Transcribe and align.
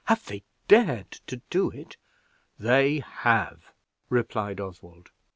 "Have 0.05 0.25
they 0.25 0.41
dared 0.67 1.11
to 1.27 1.41
do 1.51 1.69
it?" 1.69 1.95
"They 2.57 3.01
have," 3.01 3.65
replied 4.09 4.59
Oswald. 4.59 5.11